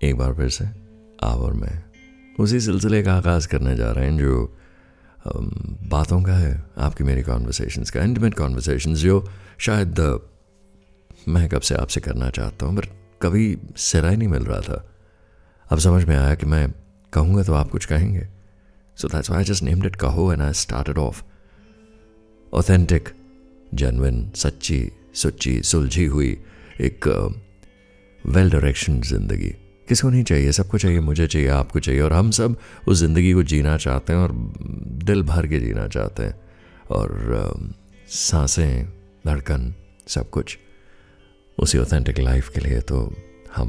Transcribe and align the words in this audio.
एक 0.00 0.16
बार 0.16 0.32
फिर 0.34 0.48
से, 0.48 0.64
आप 0.64 1.38
और 1.38 1.52
मैं, 1.52 1.82
उसी 2.38 2.60
सिलसिले 2.60 3.02
का 3.02 3.14
आगाज़ 3.14 3.48
करने 3.48 3.76
जा 3.76 3.90
रहे 3.92 4.04
हैं 4.04 4.18
जो 4.18 4.56
बातों 5.90 6.20
का 6.22 6.34
है, 6.34 6.52
आपकी 6.78 7.04
मेरी 7.04 7.22
कॉन्वर्सेशंस 7.22 7.90
का 7.90 8.02
इंटीमेट 8.04 8.34
कॉन्वर्सेशंस 8.34 8.98
जो 8.98 9.24
शायद, 9.58 10.00
मैं 11.28 11.48
कब 11.48 11.60
से 11.60 11.74
आपसे 11.74 12.00
करना 12.00 12.30
चाहता 12.30 12.66
हूँ 12.66 12.76
पर 12.76 12.86
कभी 13.22 13.56
सिरा 13.78 14.10
नहीं 14.10 14.28
मिल 14.28 14.44
रहा 14.44 14.60
था। 14.60 14.84
अब 15.66 15.78
समझ 15.78 16.04
में 16.04 16.16
आया 16.16 16.34
कि 16.34 16.46
मैं 16.46 16.68
कहूँगा 17.12 17.42
तो 17.42 17.54
आप 17.54 17.70
कुछ 17.70 17.84
कहेंगे। 17.86 18.26
So 18.96 19.08
that's 19.08 19.30
I 19.30 19.44
just 19.44 19.62
named 19.62 19.86
it 19.86 19.96
कहो 19.96 20.32
and 20.32 20.42
I 20.42 20.52
started 20.56 20.98
off 20.98 21.22
authentic 22.52 23.08
genuine 23.74 24.30
सच्ची, 24.36 24.90
सुच्ची, 25.14 25.60
सुलझी 25.62 26.04
हुई 26.06 26.36
एक 26.80 27.06
वेल 28.24 28.50
डायरेक्शन 28.50 29.00
ज़िंदगी। 29.02 29.54
किसको 29.90 30.10
नहीं 30.10 30.24
चाहिए? 30.24 30.52
सबको 30.52 30.78
चाहिए, 30.78 31.00
मुझे 31.00 31.26
चाहिए, 31.26 31.48
आपको 31.50 31.80
चाहिए। 31.80 32.00
और 32.00 32.12
हम 32.12 32.30
सब 32.30 32.56
उस 32.88 32.98
ज़िंदगी 32.98 33.32
को 33.32 33.42
जीना 33.44 33.76
चाहते 33.78 34.12
हैं 34.12 34.20
और 34.20 34.32
दिल 35.04 35.22
भर 35.22 35.46
के 35.46 35.60
जीना 35.60 35.86
चाहते 35.88 36.22
हैं। 36.22 36.34
और 36.90 37.72
साँसें, 38.08 38.86
धड़कन, 39.26 39.74
सब 40.08 40.30
कुछ 40.30 40.58
उसी 41.58 41.78
ऑथेंटिक 41.78 42.18
लाइफ 42.18 42.48
के 42.48 42.60
लिए 42.60 42.80
तो 42.80 42.98
हम 43.56 43.68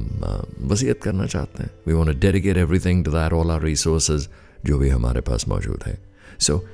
वसीयत 0.61 1.01
करना 1.03 1.25
चाहते 1.25 1.63
हैं। 1.63 1.69
We 1.87 1.93
want 1.93 2.17
dedicate 2.19 2.57
everything 2.57 3.03
to 3.05 3.11
that 3.11 3.33
all 3.33 3.51
our 3.51 3.61
resource 3.61 4.11
जो 4.65 4.77
भी 4.77 4.89
हमारे 4.89 5.21
पास 5.21 5.47
मौजूद 5.47 5.83
है। 5.85 5.97
सो 6.39 6.65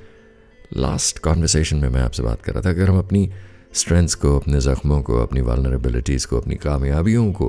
लास्ट 0.76 1.18
कॉन्वर्सेशन 1.18 1.76
में 1.76 1.88
मैं 1.88 2.00
आपसे 2.00 2.22
बात 2.22 2.42
कर 2.42 2.52
रहा 2.52 2.62
था 2.62 2.70
अगर 2.70 2.90
हम 2.90 2.98
अपनी 2.98 3.30
स्ट्रेंथ्स 3.74 4.14
को, 4.14 4.38
अपने 4.38 4.60
ज़ख्मों 4.60 5.00
को, 5.02 5.18
अपनी 5.18 5.40
वालनरेबिलिटीज़ 5.40 6.26
को, 6.26 6.40
अपनी 6.40 6.54
कामयाबियों 6.56 7.32
को 7.32 7.48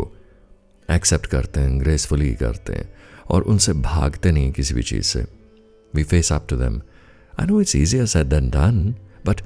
एक्सेप्ट 0.92 1.26
करते 1.26 1.60
हैं 1.60 1.80
ग्रेसफुली 1.82 2.34
करते 2.36 2.74
हैं 2.74 2.94
और 3.30 3.42
उनसे 3.42 3.74
भागते 3.74 4.32
नहीं 4.32 4.52
किसी 4.52 4.74
भी 4.74 4.84
चीज़ 4.84 5.06
से। 5.06 5.26
We 5.94 6.04
face 6.04 6.32
up 6.34 6.48
to 6.50 6.56
them 6.56 6.82
I 7.40 7.48
know 7.48 7.62
it's 7.62 7.76
easier 7.76 8.06
said 8.06 8.28
than 8.28 8.50
done 8.50 8.96
but 9.26 9.42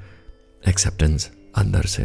acceptance 0.68 1.30
अंदर 1.56 1.86
से। 1.86 2.04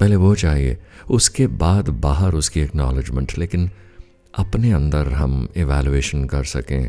पहले 0.00 0.16
वो 0.16 0.34
चाहिए, 0.34 0.78
उसके 1.10 1.46
बाद 1.46 1.88
बाहर 1.88 2.34
उसकी 2.34 2.60
एक्नॉलेजमेंट 2.60 3.32
लेकिन 3.38 3.70
अपने 4.34 4.72
अंदर 4.72 5.12
हम 5.12 5.48
इवेलुएशन 5.56 6.24
कर 6.24 6.44
सकें, 6.44 6.88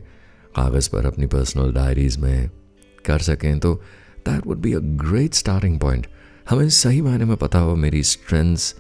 कागज़ 0.56 0.90
पर 0.90 1.06
अपनी 1.06 1.26
पर्सनल 1.26 1.74
डायरीज़ 1.74 2.20
में 2.20 2.50
कर 3.06 3.20
सकें 3.20 3.60
तो 3.60 3.74
that 4.20 4.48
would 4.48 4.58
be 4.58 4.74
a 4.74 4.80
great 4.80 5.34
starting 5.34 5.80
point 5.80 6.08
हमें 6.50 6.70
सही 6.70 7.02
मायने 7.02 7.26
में 7.26 7.36
पता 7.38 7.60
हो 7.60 7.76
मेरी 7.76 8.04
स्ट्रेंथ्स 8.04 8.76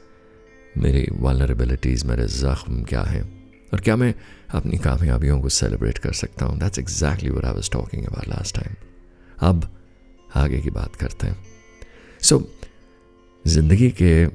मेरी 0.77 1.07
वालनरेबिलिटीज़ 1.11 2.05
मेरे 2.05 2.27
ज़ख्म 2.27 2.83
क्या 2.83 3.01
हैं? 3.01 3.41
और 3.73 3.79
क्या 3.79 3.95
मैं 3.95 4.15
अपनी 4.49 4.77
कामयाबियों 4.77 5.41
को 5.41 5.49
सेलिब्रेट 5.49 5.97
कर 5.97 6.13
सकता 6.13 6.45
हूँ? 6.45 6.59
That's 6.59 6.79
exactly 6.79 7.29
what 7.29 7.45
I 7.45 7.53
was 7.53 7.71
talking 7.71 8.05
about 8.05 8.27
last 8.27 8.55
time 8.55 8.75
अब 9.39 9.77
आगे 10.35 10.61
की 10.61 10.69
बात 10.69 10.95
करते 10.95 11.27
हैं। 11.27 11.45
सो 12.21 12.37
so, 12.37 12.45
ज़िंदगी 13.47 13.89
के 14.01 14.25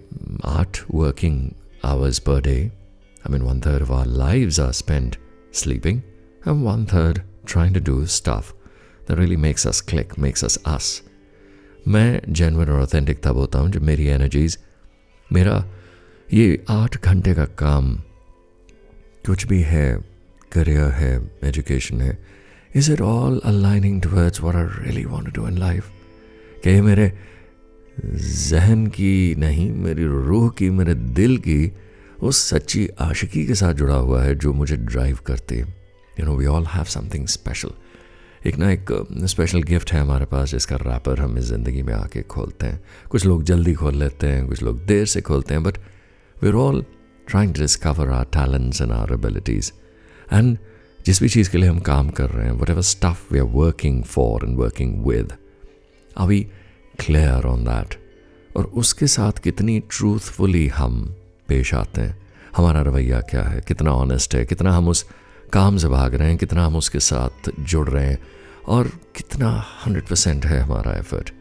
आठ 0.45 0.79
working 0.95 1.51
hours 1.85 2.19
per 2.19 2.41
day 2.41 2.73
I 3.21 3.33
mean 3.33 3.43
one 3.43 3.61
third 3.61 3.85
of 3.85 3.91
our 3.91 4.61
our 4.61 4.73
spend 4.73 5.17
sleeping 5.55 6.01
sleeping 6.01 6.67
one 6.67 6.87
third 6.87 7.21
trying 7.49 7.75
to 7.75 7.81
do 7.81 8.07
stuff 8.07 8.53
stuff 8.53 9.19
really 9.19 9.37
makes 9.37 9.67
us 9.67 9.81
click 9.81 10.19
makes 10.19 10.45
us 10.45 10.59
us. 10.69 11.01
मैं 11.89 12.21
जेनवन 12.29 12.69
और 12.69 12.81
ऑथेंटिक 12.81 13.23
तब 13.23 13.37
होता 13.37 13.59
हूँ 13.59 13.71
जब 13.71 13.83
मेरी 13.83 14.07
एनर्जीज 14.07 14.59
मेरा 15.33 15.65
ये 16.33 16.65
आठ 16.71 17.05
घंटे 17.05 17.35
का 17.35 17.45
काम 17.45 17.95
कुछ 19.27 19.47
भी 19.47 19.61
है 19.63 20.05
करियर 20.53 20.91
है 20.91 21.31
एजुकेशन 21.45 22.01
है 22.01 22.19
is 22.77 22.93
it 22.93 23.01
all 23.01 23.41
aligning 23.45 24.03
towards 24.03 24.41
what 24.41 24.57
I 24.57 24.85
really 24.85 25.05
want 25.05 25.35
to 25.35 25.43
do 25.43 25.49
in 25.49 25.59
life 25.59 25.91
कि 26.65 26.71
ये 26.71 26.83
मेरे 26.83 27.13
जहन 28.05 28.87
की 28.87 29.35
नहीं, 29.35 29.73
मेरी 29.73 30.05
रूह 30.05 30.49
की, 30.51 30.71
मेरे 30.71 30.95
दिल 30.95 31.39
की 31.39 31.73
उस 32.23 32.45
सच्ची 32.49 32.89
आशिकी 33.01 33.47
के 33.47 33.55
साथ 33.55 33.75
जुड़ा 33.75 33.95
हुआ 33.95 34.23
है 34.23 34.35
जो 34.35 34.53
मुझे 34.53 34.77
ड्राइव 34.77 35.19
करती 35.27 35.55
है? 35.55 35.75
You 36.21 36.27
know 36.27 36.37
we 36.37 36.47
all 36.47 36.67
have 36.67 36.85
something 36.85 37.27
special 37.27 37.71
एक 38.47 38.57
ना 38.57 38.71
एक 38.71 38.87
स्पेशल 39.25 39.63
गिफ्ट 39.63 39.93
है 39.93 40.01
हमारे 40.01 40.25
पास, 40.25 40.51
जिसका 40.51 40.77
रैपर 40.77 41.21
हम 41.21 41.39
इस 41.39 41.45
ज़िंदगी 41.45 41.83
में 41.83 41.95
आके 41.95 42.23
खोलते 42.23 42.67
हैं। 42.67 42.81
कुछ 43.11 43.27
लोग 43.27 43.43
जल्दी 43.43 43.75
खोल 43.75 43.97
लेते 43.97 44.27
हैं, 44.27 44.47
कुछ 44.49 44.63
लोग 44.63 44.85
देर 44.87 45.07
से 45.07 45.21
खोलते 45.21 45.55
हैं 45.55 45.63
but 45.63 45.79
are 46.45 46.53
all 46.53 46.85
trying 47.29 47.55
to 47.55 47.61
discover 47.61 48.09
our 48.09 48.25
talents 48.25 48.83
and 48.83 48.93
our 48.93 49.13
abilities 49.13 49.73
and 50.33 50.59
जिस 51.07 51.23
भी 51.23 51.29
चीज़ 51.29 51.51
के 51.51 51.59
लिए 51.59 51.69
हम 51.69 51.81
काम 51.81 52.11
कर 52.11 52.31
रहे 52.31 52.45
हैं 52.45 52.53
whatever 52.71 52.83
stuff 52.83 53.35
we 53.35 53.39
are 53.39 53.45
working 53.45 54.03
for 54.05 54.45
and 54.49 54.59
working 54.59 55.07
with 55.07 55.33
are 56.19 56.27
we 56.27 56.41
clear 57.01 57.47
on 57.47 57.65
that 57.65 58.07
और 58.57 58.65
उसके 58.65 59.07
साथ 59.07 59.33
कितनी 59.33 59.81
ट्रूथफुली 59.81 60.69
हम 60.69 61.17
पेश 61.49 61.75
आते 61.75 62.01
हैं? 62.01 62.27
हमारा 62.57 62.81
रवैया 62.81 63.21
क्या 63.21 63.43
है? 63.43 63.61
कितना 63.61 63.91
ऑनेस्ट 63.91 64.35
है? 64.35 64.47
कितना 64.47 64.73
हम 64.73 64.89
उस 64.89 65.07
काम 65.53 65.77
से 65.77 65.89
भाग 65.89 66.15
रहे 66.15 66.29
हैं? 66.29 66.37
कितना 66.37 66.67
हम 66.67 66.77
उसके 66.77 67.01
साथ 67.01 67.51
जुड़ 67.61 67.89
रहे 67.89 68.07
हैं? 68.07 68.19
और 68.69 68.89
कितना 68.89 69.65
हंड्रेड 69.87 70.07
परसेंट 70.07 70.47
है 70.47 70.61
हमारा 70.61 70.99
एफर्ट 70.99 71.33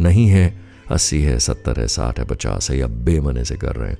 नहीं 0.00 0.28
है, 0.28 0.60
अस्सी 0.90 1.22
है, 1.22 1.38
सत्तर 1.38 1.80
है, 1.80 1.88
साठ 1.88 2.18
है, 2.18 2.24
पचास 2.24 2.70
है 2.70 2.78
या 2.78 2.86
बेमने 2.86 3.44
से 3.44 3.56
कर 3.56 3.76
रहे 3.76 3.90
हैं। 3.90 3.98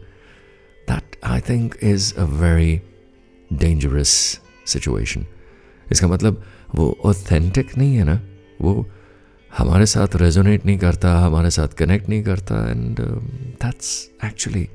I 1.24 1.40
think 1.40 1.74
is 1.82 2.14
a 2.14 2.24
very 2.24 2.80
dangerous 3.52 4.40
situation 4.66 5.26
इसका 5.92 6.08
मतलब 6.08 6.44
वो 6.74 6.98
ऑथेंटिक 7.04 7.76
नहीं 7.78 7.96
है 7.96 8.04
ना? 8.04 8.20
वो 8.60 8.86
हमारे 9.58 9.86
साथ 9.86 10.16
रेजोनेट 10.16 10.66
नहीं 10.66 10.78
करता, 10.78 11.18
हमारे 11.18 11.50
साथ 11.50 11.68
कनेक्ट 11.68 12.08
नहीं 12.08 12.22
करता 12.22 12.70
and 12.70 13.00
that's 13.00 14.10
actually 14.24 14.68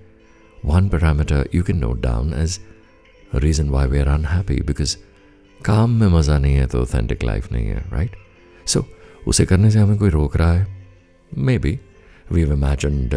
one 0.65 0.89
parameter 0.89 1.49
you 1.55 1.63
can 1.63 1.77
note 1.77 2.01
down 2.01 2.33
as 2.33 2.59
reason 3.35 3.69
why 3.69 3.87
we 3.87 3.99
are 3.99 4.07
unhappy 4.07 4.61
because 4.61 4.97
काम 5.65 5.89
में 5.89 6.07
मज़ा 6.07 6.37
नहीं 6.37 6.55
है 6.55 6.67
तो 6.67 6.81
ऑथेंटिक 6.81 7.23
लाइफ 7.23 7.51
नहीं 7.51 7.67
है 7.67 7.83
राइट 7.89 8.11
सो 8.65 8.85
उसे 9.27 9.45
करने 9.45 9.71
से 9.71 9.79
हमें 9.79 9.97
कोई 9.97 10.09
रोक 10.09 10.37
रहा 10.37 10.53
है? 10.53 10.67
Maybe 11.57 11.79
we 12.31 12.41
have 12.41 12.53
imagined 12.53 13.15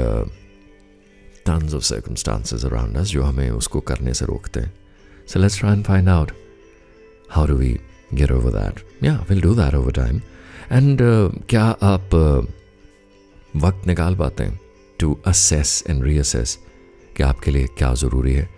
tons 1.47 1.75
of 1.75 1.85
circumstances 1.85 2.65
around 2.71 2.97
us 2.97 3.05
जो 3.05 3.23
हमें 3.23 3.51
उसको 3.51 3.81
करने 3.81 4.15
से 4.15 4.27
रोकते 4.27 4.61
हैं। 4.61 4.73
So 5.29 5.41
let's 5.41 5.59
try 5.61 5.75
and 5.77 5.87
find 5.87 6.09
out 6.09 6.33
how 7.37 7.47
do 7.51 7.59
we 7.63 7.71
get 8.21 8.31
over 8.31 8.53
that? 8.59 8.83
Yeah 9.03 9.19
we'll 9.29 9.45
do 9.49 9.55
that 9.61 9.75
over 9.81 9.95
time. 9.99 10.21
And 10.73 11.01
uh, 11.01 11.47
क्या 11.49 11.65
आप 11.83 12.11
uh, 12.11 12.51
वक्त 13.57 13.87
निकाल 13.87 14.17
पाते 14.17 14.45
हैं 14.45 14.61
टू 15.01 15.21
असेस 15.27 15.85
एंड 15.91 16.05
रीअसेस 16.05 16.59
कि 17.17 17.23
आपके 17.23 17.51
लिए 17.51 17.67
क्या 17.67 17.95
ज़रूरी 17.95 18.35
है? 18.35 18.49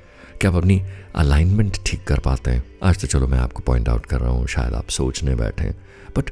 क्या 0.40 0.50
आप 0.50 0.56
अपनी 0.56 0.82
अलाइनमेंट 1.16 1.76
ठीक 1.86 2.04
कर 2.04 2.18
पाते 2.18 2.50
हैं? 2.50 2.64
आज 2.82 3.00
तो 3.00 3.06
चलो 3.06 3.26
मैं 3.26 3.38
आपको 3.38 3.62
पॉइंट 3.62 3.88
आउट 3.88 4.06
कर 4.06 4.20
रहा 4.20 4.30
हूँ 4.30 4.46
शायद 4.46 4.74
आप 4.74 4.88
सोचने 4.88 5.34
बैठे 5.34 5.70
बट 6.16 6.30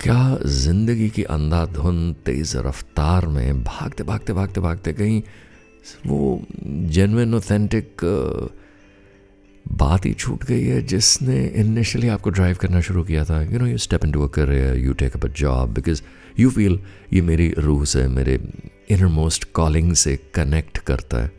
क्या 0.00 0.38
ज़िंदगी 0.46 1.08
की 1.10 1.22
अंधाधुन 1.22 2.12
तेज़ 2.12 2.56
रफ्तार 2.56 3.26
में 3.26 3.64
भागते 3.64 4.02
भागते 4.02 4.32
भागते 4.32 4.60
भागते 4.60 4.92
कहीं 4.92 5.22
वो 6.06 6.46
जेनविन 6.88 7.34
ऑथेंटिक 7.34 8.04
बात 9.72 10.06
ही 10.06 10.12
छूट 10.14 10.44
गई 10.44 10.64
है 10.64 10.80
जिसने 10.82 11.44
इनिशियली 11.46 12.08
आपको 12.08 12.30
ड्राइव 12.30 12.56
करना 12.60 12.80
शुरू 12.80 13.02
किया 13.04 13.24
था। 13.24 13.40
You 13.42 13.58
know 13.58 13.66
you 13.66 13.78
step 13.78 14.04
into 14.12 14.22
a 14.22 14.28
career 14.28 14.76
you 14.76 14.92
take 14.92 15.16
up 15.16 15.24
a 15.24 15.28
job 15.28 15.72
because 15.74 16.02
you 16.40 16.50
feel 16.50 16.78
ये 17.12 17.20
मेरी 17.22 17.52
रूह 17.58 17.84
से, 17.84 18.06
मेरे 18.08 18.38
इनर 18.90 19.06
मोस्ट 19.06 19.44
कॉलिंग 19.52 19.94
से 19.94 20.16
कनेक्ट 20.34 20.78
करता 20.78 21.22
है। 21.22 21.30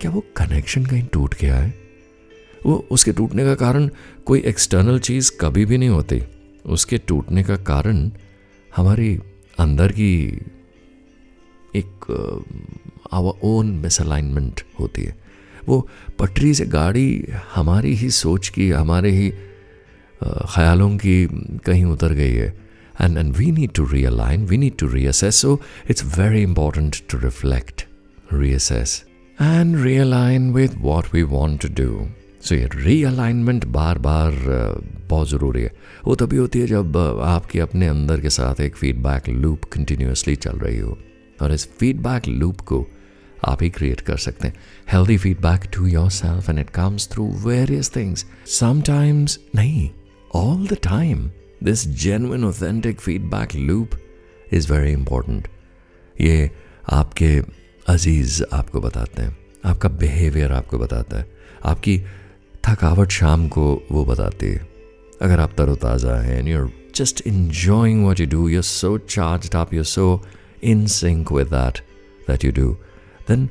क्या 0.00 0.10
वो 0.10 0.24
कनेक्शन 0.36 0.86
कहीं 0.86 1.06
टूट 1.12 1.34
गया 1.40 1.56
है? 1.56 1.74
वो 2.66 2.86
उसके 2.90 3.12
टूटने 3.12 3.44
का 3.44 3.54
कारण 3.54 3.88
कोई 4.26 4.40
एक्सटर्नल 4.46 4.98
चीज़ 4.98 5.32
कभी 5.40 5.64
भी 5.64 5.78
नहीं 5.78 5.88
होती। 5.88 6.22
उसके 6.66 6.98
टूटने 6.98 7.42
का 7.42 7.56
कारण 7.56 8.10
हमारी 8.76 9.18
अंदर 9.58 9.92
की 9.92 10.12
एक 11.76 12.06
आवर 13.12 13.40
ओन 13.44 13.70
मिसअलाइनमेंट 13.70 14.60
होती 14.80 15.02
है। 15.02 15.16
वो 15.68 15.88
पटरी 16.18 16.54
से 16.54 16.66
गाड़ी 16.66 17.26
हमारी 17.54 17.94
ही 17.94 18.10
सोच 18.10 18.48
की, 18.48 18.70
हमारे 18.70 19.10
ही 19.10 19.32
ख्यालों 20.24 20.96
की 20.96 21.26
कहीं 21.66 21.84
उतर 21.84 22.12
गई 22.12 22.32
है। 22.32 22.66
And 23.02 23.18
and 23.18 23.34
we 23.38 23.46
need 23.52 23.72
to 23.78 23.82
realign, 23.86 24.44
we 24.50 24.56
need 24.60 24.76
to 24.82 24.86
reassess, 24.92 25.38
so 25.44 25.50
it's 25.88 26.04
very 26.18 26.42
important 26.44 27.00
to 27.10 27.18
reflect, 27.24 27.82
reassess, 28.32 28.94
and 29.38 29.76
realign 29.76 30.46
with 30.54 30.78
what 30.84 31.10
we 31.14 31.24
want 31.32 31.60
to 31.64 31.72
do 31.80 32.06
सो 32.44 32.54
ये 32.54 32.68
रीअलाइनमेंट 32.74 33.64
बार 33.64 33.98
बार 33.98 34.32
बहुत 35.08 35.28
ज़रूरी 35.30 35.62
है। 35.62 35.72
वो 36.06 36.14
तभी 36.14 36.36
होती 36.36 36.60
है 36.60 36.66
जब 36.66 36.96
आपके 37.22 37.60
अपने 37.60 37.86
अंदर 37.86 38.20
के 38.20 38.30
साथ 38.30 38.60
एक 38.60 38.76
फीडबैक 38.76 39.28
लूप 39.28 39.64
कंटिन्यूसली 39.64 40.36
चल 40.36 40.58
रही 40.58 40.78
हो। 40.78 40.98
और 41.42 41.52
इस 41.52 41.68
फीडबैक 41.80 42.28
लूप 42.28 42.60
को 42.60 42.86
आप 43.46 43.62
ही 43.62 43.70
क्रिएट 43.70 44.00
कर 44.00 44.16
सकते 44.16 44.48
हैं। 44.48 44.54
Healthy 44.92 45.18
feedback 45.18 45.60
to 45.74 45.86
yourself 46.10 46.50
and 46.50 46.58
it 46.58 46.70
comes 46.70 47.08
through 47.08 47.28
various 47.32 47.96
things 47.96 48.26
sometimes 48.46 49.38
नहीं 49.54 49.90
all 50.34 50.66
the 50.66 50.76
time 50.82 51.30
this 51.64 51.88
genuine 51.88 52.44
authentic 52.44 53.00
feedback 53.00 53.54
loop 53.54 53.90
is 54.52 54.72
very 54.72 54.92
important 54.92 55.48
ये 56.20 56.50
आपके 56.90 57.42
अज़ीज़ 57.88 58.42
आपको 58.52 58.80
बताते 58.80 59.22
हैं 59.22 59.36
आपका 59.64 59.88
बिहेवियर 59.88 60.52
आपको 60.52 60.78
बताता 60.78 61.18
है 61.18 61.26
आपकी 61.64 61.98
थकावट 62.68 63.10
शाम 63.10 63.48
को 63.48 63.82
वो 63.92 64.04
बताती 64.04 64.46
है। 64.46 64.68
अगर 65.22 65.40
आप 65.40 65.52
तरोताज़ा 65.58 66.16
हैं 66.16 66.38
and 66.38 66.48
you're 66.48 66.72
just 66.96 67.22
enjoying 67.28 68.04
what 68.06 68.20
you 68.20 68.26
do, 68.26 68.42
you're 68.52 68.68
so 68.68 68.90
charged 69.14 69.54
up, 69.54 69.72
you're 69.72 69.90
so 69.92 70.06
in 70.72 70.86
sync 70.96 71.32
with 71.38 71.50
that 71.50 71.80
that 72.28 72.44
you 72.46 72.52
do, 72.58 72.68
then 73.26 73.48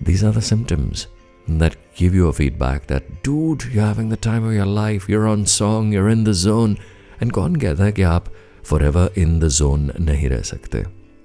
these 0.00 0.22
are 0.24 0.32
the 0.32 0.42
symptoms 0.42 1.06
that 1.48 1.76
give 1.96 2.14
you 2.14 2.28
a 2.28 2.32
feedback 2.32 2.86
that, 2.86 3.22
dude, 3.22 3.64
you're 3.72 3.84
having 3.84 4.08
the 4.08 4.16
time 4.16 4.44
of 4.44 4.52
your 4.52 4.66
life, 4.66 5.08
you're 5.08 5.26
on 5.28 5.46
song, 5.46 5.92
you're 5.92 6.08
in 6.08 6.24
the 6.24 6.34
zone. 6.34 6.76
And 7.20 7.32
कौन 7.32 7.56
कहता 7.56 7.84
है 7.84 7.92
कि 7.92 8.02
आप 8.02 8.24
forever 8.70 9.08
in 9.22 9.40
the 9.40 9.50
zone 9.56 9.90
नहीं 10.00 10.28
रह 10.28 10.40
सकते 10.52 10.84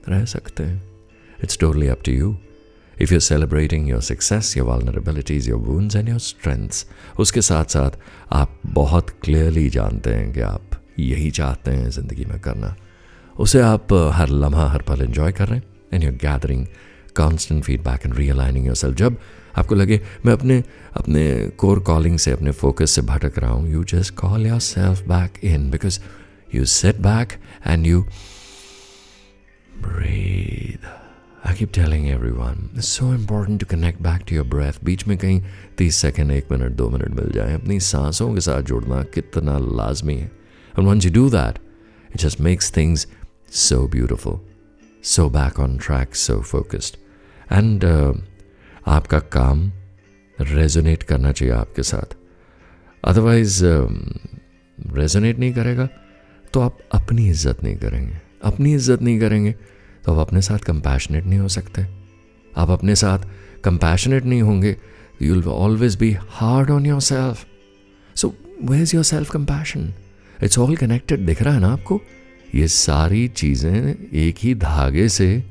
रह 0.09 0.25
सकते 0.25 0.63
हैं 0.63 0.81
It's 1.44 1.57
totally 1.63 1.89
up 1.89 2.03
to 2.03 2.12
you. 2.12 2.36
If 2.97 3.12
you're 3.12 3.25
celebrating 3.27 3.88
your 3.88 4.01
success, 4.01 4.56
your 4.56 4.65
vulnerabilities, 4.65 5.47
your 5.47 5.57
wounds 5.57 5.95
and 5.95 6.07
your 6.07 6.19
strengths, 6.27 6.86
उसके 7.19 7.42
साथ 7.42 7.65
साथ 7.77 7.97
आप 8.33 8.59
बहुत 8.65 9.09
clearly 9.25 9.69
जानते 9.69 10.13
हैं 10.13 10.31
कि 10.33 10.42
आप 10.42 10.81
यही 11.00 11.31
चाहते 11.39 11.71
हैं 11.71 11.89
ज़िंदगी 11.89 12.25
में 12.25 12.39
करना 12.42 12.75
उसे 13.39 13.62
आप 13.62 13.94
हर 14.15 14.30
लम्हा 14.30 14.68
हर 14.71 14.81
पल 14.89 15.01
इन्जॉय 15.06 15.31
कर 15.39 15.47
रहे 15.47 15.59
हैं 15.59 15.65
and 15.94 16.03
your 16.03 16.13
gathering 16.21 16.65
constant 17.17 17.63
feedback 17.63 18.06
and 18.06 18.15
realigning 18.15 18.65
yourself 18.75 18.97
जब 18.97 19.17
आपको 19.57 19.75
लगे 19.75 20.01
मैं 20.25 20.33
अपने 20.33 20.63
अपने 20.94 21.23
कोर 21.57 21.79
कॉलिंग 21.79 22.17
से, 22.19 22.31
अपने 22.31 22.51
फोकस 22.51 22.91
से 22.91 23.01
भटक 23.01 23.39
रहा 23.39 23.51
हूँ 23.51 23.69
you 23.69 23.83
just 23.83 24.13
call 24.15 24.47
yourself 24.59 25.07
back 25.07 25.44
in 25.45 25.69
because 25.71 26.00
you 26.56 26.65
sit 26.65 26.97
back 27.01 27.33
and 27.67 27.85
you 27.88 28.01
breathe 29.81 30.88
I 31.45 31.53
keep 31.53 31.71
telling 31.73 32.07
everyone 32.31 32.69
so 32.81 33.13
important 33.13 33.59
to 33.59 33.65
connect 33.69 34.01
back 34.01 34.23
to 34.29 34.35
your 34.35 34.45
breath 34.47 34.83
बीच 34.83 35.07
में 35.07 35.18
कहीं 35.18 35.41
तीस 35.77 35.95
सेकेंड 35.95 36.31
एक 36.31 36.51
मिनट 36.51 36.71
दो 36.71 36.89
मिनट 36.89 37.19
मिल 37.19 37.31
जाए, 37.31 37.53
अपनी 37.56 37.79
सांसों 37.79 38.33
के 38.33 38.41
साथ 38.41 38.61
जुड़ना 38.61 39.03
कितना 39.13 39.57
लाजमी 39.59 40.15
है। 40.15 40.31
And 40.79 40.88
when 40.88 41.01
you 41.01 41.11
do 41.13 41.29
that 41.29 41.59
it 42.09 42.18
just 42.21 42.41
makes 42.41 42.75
things 42.77 43.07
so 43.53 43.88
beautiful 43.88 44.39
so 45.03 45.29
back 45.29 45.59
on 45.59 45.77
track 45.77 46.15
so 46.15 46.41
focused 46.41 46.97
And 47.50 47.83
uh, 47.83 48.13
आपका 48.88 49.19
काम 49.33 49.71
रेजोनेट 50.38 51.03
करना 51.03 51.31
चाहिए 51.31 51.53
आपके 51.53 51.83
साथ। 51.83 52.15
अदरवाइज़ 53.03 53.59
रेजोनेट 54.94 55.39
नहीं 55.39 55.53
करेगा 55.53 55.88
तो 56.53 56.62
आप 56.62 56.77
अपनी 56.94 57.27
इज़्ज़त 57.30 57.63
नहीं 57.63 57.75
करेंगे। 57.75 58.18
अपनी 58.44 58.74
इज़्ज़त 58.74 59.01
नहीं 59.01 59.19
करेंगे 59.19 59.51
तो 60.06 60.13
आप 60.13 60.27
अपने 60.27 60.42
साथ 60.42 60.59
कंपैशनेट 60.65 61.25
नहीं 61.25 61.39
हो 61.39 61.47
सकते। 61.47 61.86
आप 62.53 62.69
अपने 62.69 62.95
साथ 62.95 63.27
कंपैशनेट 63.63 64.25
नहीं 64.25 64.42
होंगे 64.42 64.75
you 65.21 65.36
will 65.36 65.47
always 65.50 65.95
be 65.95 66.12
hard 66.19 66.71
on 66.71 66.86
yourself 67.01 67.45
so 68.15 68.33
where 68.63 68.81
is 68.81 68.95
your 68.95 69.03
self 69.03 69.30
compassion 69.31 69.94
it's 70.44 70.59
all 70.59 70.75
connected 70.75 71.25
दिख 71.25 71.42
रहा 71.42 71.53
है 71.53 71.59
ना 71.59 71.74
आपको? 71.74 72.01
ये 72.56 72.68
सारी 72.68 73.27
चीज़ें 73.27 73.95
एक 74.13 74.36
ही 74.39 74.53
धागे 74.56 75.09
से 75.09 75.44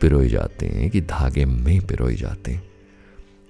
पिरोई 0.00 0.28
जाते 0.28 0.66
हैं, 0.66 0.90
कि 0.90 1.00
धागे 1.00 1.44
में 1.44 1.86
पिरोई 1.86 2.14
जाते 2.14 2.52
हैं। 2.52 2.62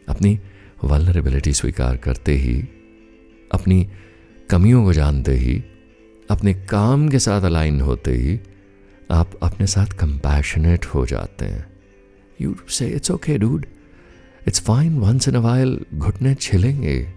अपनी 0.08 0.40
वलरेबिलिटी 0.84 1.52
स्वीकार 1.52 1.96
करते 1.96 2.32
ही, 2.32 2.68
अपनी 3.52 3.90
कमियों 4.50 4.84
को 4.84 4.92
जानते 4.92 5.32
ही, 5.32 5.64
अपने 6.30 6.54
काम 6.54 7.08
के 7.08 7.18
साथ 7.18 7.42
अलाइन 7.42 7.80
होते 7.80 8.10
ही, 8.10 8.40
आप 9.10 9.32
अपने 9.42 9.66
साथ 9.66 9.86
कंपैशनेट 9.86 10.86
हो 10.86 11.06
जाते 11.06 11.44
हैं। 11.44 11.66
You 12.40 12.56
say 12.68 12.88
it's 12.88 13.10
okay 13.10 13.38
dude 13.38 13.66
it's 14.48 14.60
fine 14.60 14.98
once 14.98 15.28
in 15.28 15.34
a 15.34 15.38
while 15.38 15.86
घुटने 15.94 16.34
छिलेंगे। 16.34 17.12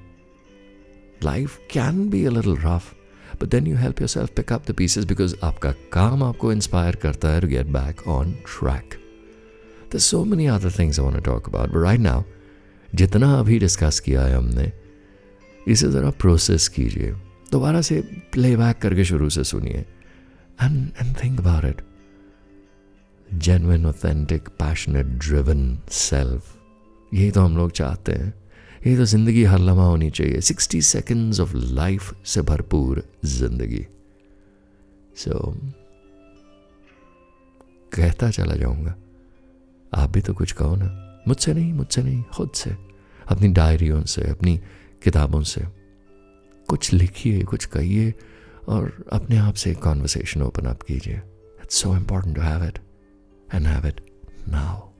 Life 1.23 1.57
can 1.71 2.09
be 2.09 2.25
a 2.25 2.29
little 2.29 2.57
rough 2.57 2.93
but 3.41 3.51
then 3.51 3.65
you 3.65 3.75
help 3.75 3.99
yourself 4.01 4.35
pick 4.35 4.51
up 4.51 4.65
the 4.65 4.75
pieces 4.81 5.05
because 5.11 5.33
आपका 5.43 5.71
काम 5.71 6.23
आपको 6.23 6.51
इंस्पायर 6.51 6.95
करता 6.95 7.27
है 7.27 7.41
to 7.41 7.47
get 7.47 7.65
back 7.65 8.07
on 8.07 8.35
track. 8.45 9.06
There's 9.89 10.05
so 10.05 10.25
many 10.25 10.47
other 10.49 10.69
things 10.69 10.99
I 10.99 11.03
want 11.03 11.15
to 11.15 11.21
talk 11.21 11.47
about, 11.47 11.71
but 11.73 11.81
right 11.81 12.01
now, 12.01 12.23
जितना 12.95 13.33
अभी 13.39 13.59
discuss 13.59 13.99
किया 13.99 14.21
है 14.23 14.35
हमने 14.35 14.71
इसे 15.67 15.87
ज़रा 15.91 16.09
प्रोसेस 16.21 16.67
कीजिए। 16.75 17.11
दोबारा 17.51 17.81
से 17.81 17.99
प्लेबैक 18.33 18.77
करके 18.81 19.05
शुरू 19.05 19.29
से 19.29 19.43
सुनिए। 19.43 19.85
And 20.61 20.75
and 21.01 21.15
think 21.23 21.39
about 21.39 21.65
it 21.65 21.81
genuine 23.29 23.85
authentic 23.85 24.49
passionate 24.59 25.05
driven 25.05 25.77
self 25.91 26.53
यही 27.11 27.31
तो 27.31 27.41
हम 27.41 27.57
लोग 27.57 27.71
चाहते 27.71 28.11
हैं। 28.11 28.33
ये 28.87 28.95
तो 28.97 29.05
ज़िंदगी 29.05 29.43
हर 29.43 29.59
लम्हा 29.59 29.85
होनी 29.85 30.09
चाहिए। 30.09 30.41
सिक्सटी 30.41 30.81
सेकेंड्स 30.81 31.39
ऑफ़ 31.39 31.55
लाइफ 31.55 32.13
से 32.25 32.41
भरपूर 32.41 33.03
ज़िंदगी। 33.25 33.85
सो 35.17 35.31
so, 35.31 35.55
कहता 37.95 38.29
चला 38.31 38.55
जाऊँगा। 38.55 38.95
आप 39.97 40.09
भी 40.09 40.21
तो 40.21 40.33
कुछ 40.33 40.51
कहो 40.51 40.75
ना। 40.75 41.21
मुझसे 41.27 41.53
नहीं 41.53 41.73
मुझसे 41.73 42.03
नहीं, 42.03 42.23
खुद 42.23 42.51
से। 42.55 42.75
अपनी 43.27 43.47
डायरियों 43.47 44.03
से, 44.03 44.29
अपनी 44.29 44.57
किताबों 45.03 45.41
से। 45.43 45.61
कुछ 46.67 46.93
लिखिए, 46.93 47.43
कुछ 47.43 47.65
कहिए 47.65 48.13
और 48.67 49.05
अपने 49.13 49.37
आप 49.37 49.53
से 49.53 49.73
कॉन्वर्सेशन 49.73 50.41
ओपन 50.41 50.65
अप 50.65 50.81
कीजिए। 50.81 51.21
It's 51.63 51.75
so 51.75 51.97
important 51.97 52.35
to 52.35 52.41
have 52.41 52.63
it 52.63 52.79
and 53.53 53.67
have 53.67 53.87
it 53.87 54.01
now 54.49 54.96